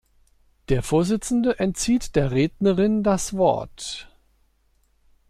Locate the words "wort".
3.37-4.09